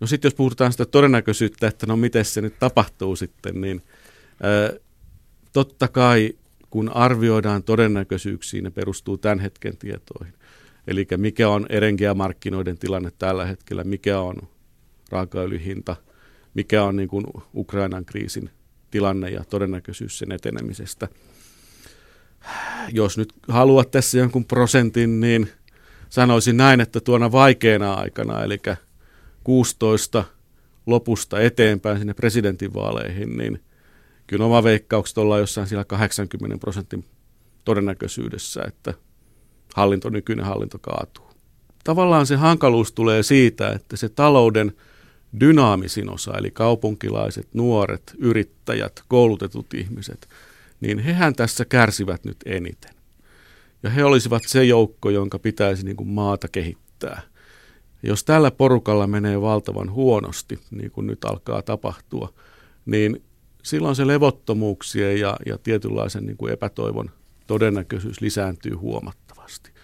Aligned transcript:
No 0.00 0.06
sitten 0.06 0.26
jos 0.28 0.34
puhutaan 0.34 0.72
sitä 0.72 0.84
todennäköisyyttä, 0.84 1.68
että 1.68 1.86
no 1.86 1.96
miten 1.96 2.24
se 2.24 2.40
nyt 2.40 2.58
tapahtuu 2.58 3.16
sitten, 3.16 3.60
niin 3.60 3.82
ää, 4.42 4.72
totta 5.52 5.88
kai 5.88 6.32
kun 6.70 6.88
arvioidaan 6.88 7.62
todennäköisyyksiä, 7.62 8.62
ne 8.62 8.70
perustuu 8.70 9.18
tämän 9.18 9.38
hetken 9.38 9.76
tietoihin. 9.76 10.34
Eli 10.86 11.06
mikä 11.16 11.48
on 11.48 11.66
energiamarkkinoiden 11.68 12.78
tilanne 12.78 13.12
tällä 13.18 13.44
hetkellä, 13.46 13.84
mikä 13.84 14.20
on 14.20 14.36
raakaöljyhinta, 15.10 15.96
mikä 16.54 16.84
on 16.84 16.96
niin 16.96 17.08
kuin 17.08 17.24
Ukrainan 17.54 18.04
kriisin 18.04 18.50
tilanne 18.90 19.30
ja 19.30 19.44
todennäköisyys 19.44 20.18
sen 20.18 20.32
etenemisestä. 20.32 21.08
Jos 22.92 23.18
nyt 23.18 23.32
haluat 23.48 23.90
tässä 23.90 24.18
jonkun 24.18 24.44
prosentin, 24.44 25.20
niin 25.20 25.48
sanoisin 26.08 26.56
näin, 26.56 26.80
että 26.80 27.00
tuona 27.00 27.32
vaikeana 27.32 27.94
aikana, 27.94 28.44
eli 28.44 28.58
16 29.46 30.24
lopusta 30.86 31.40
eteenpäin 31.40 31.98
sinne 31.98 32.14
presidentinvaaleihin, 32.14 33.36
niin 33.36 33.62
kyllä 34.26 34.44
oma 34.44 34.62
veikkaukset 34.62 35.18
ollaan 35.18 35.40
jossain 35.40 35.66
siellä 35.66 35.84
80 35.84 36.58
prosentin 36.58 37.04
todennäköisyydessä, 37.64 38.62
että 38.66 38.94
hallinto, 39.74 40.08
nykyinen 40.08 40.44
hallinto 40.46 40.78
kaatuu. 40.78 41.30
Tavallaan 41.84 42.26
se 42.26 42.36
hankaluus 42.36 42.92
tulee 42.92 43.22
siitä, 43.22 43.70
että 43.70 43.96
se 43.96 44.08
talouden 44.08 44.72
dynaamisin 45.40 46.10
osa, 46.10 46.38
eli 46.38 46.50
kaupunkilaiset, 46.50 47.48
nuoret, 47.54 48.14
yrittäjät, 48.18 49.02
koulutetut 49.08 49.74
ihmiset, 49.74 50.28
niin 50.80 50.98
hehän 50.98 51.34
tässä 51.34 51.64
kärsivät 51.64 52.24
nyt 52.24 52.36
eniten. 52.46 52.94
Ja 53.82 53.90
he 53.90 54.04
olisivat 54.04 54.42
se 54.46 54.64
joukko, 54.64 55.10
jonka 55.10 55.38
pitäisi 55.38 55.84
niin 55.84 55.96
kuin 55.96 56.08
maata 56.08 56.48
kehittää. 56.48 57.22
Jos 58.02 58.24
tällä 58.24 58.50
porukalla 58.50 59.06
menee 59.06 59.40
valtavan 59.40 59.90
huonosti, 59.92 60.58
niin 60.70 60.90
kuin 60.90 61.06
nyt 61.06 61.24
alkaa 61.24 61.62
tapahtua, 61.62 62.32
niin 62.86 63.22
silloin 63.62 63.96
se 63.96 64.06
levottomuuksien 64.06 65.20
ja, 65.20 65.36
ja 65.46 65.58
tietynlaisen 65.58 66.26
niin 66.26 66.36
kuin 66.36 66.52
epätoivon 66.52 67.10
todennäköisyys 67.46 68.20
lisääntyy 68.20 68.74
huomattavasti. 68.74 69.75